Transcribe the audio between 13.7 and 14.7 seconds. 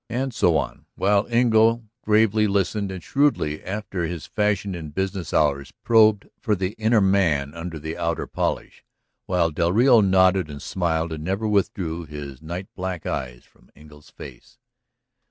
Engle's face.